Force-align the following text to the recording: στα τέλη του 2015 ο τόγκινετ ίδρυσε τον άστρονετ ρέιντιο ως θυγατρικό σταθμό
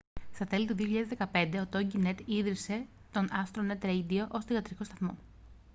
στα 0.33 0.45
τέλη 0.45 0.67
του 0.67 0.75
2015 1.33 1.47
ο 1.63 1.67
τόγκινετ 1.69 2.19
ίδρυσε 2.25 2.85
τον 3.11 3.27
άστρονετ 3.31 3.83
ρέιντιο 3.83 4.27
ως 4.31 4.45
θυγατρικό 4.45 4.83
σταθμό 4.83 5.17